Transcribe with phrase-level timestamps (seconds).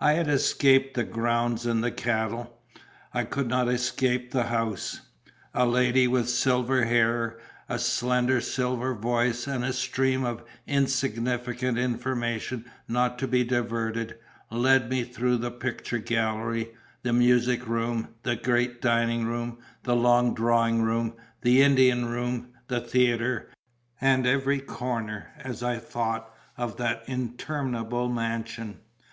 [0.00, 2.58] I had escaped the grounds and the cattle;
[3.14, 5.02] I could not escape the house.
[5.54, 12.64] A lady with silver hair, a slender silver voice, and a stream of insignificant information
[12.88, 14.18] not to be diverted,
[14.50, 16.70] led me through the picture gallery,
[17.04, 22.80] the music room, the great dining room, the long drawing room, the Indian room, the
[22.80, 23.48] theatre,
[24.00, 28.80] and every corner (as I thought) of that interminable mansion.